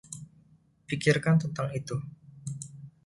Pikirkan 0.89 1.37
tentang 1.43 1.69
itu. 1.79 1.97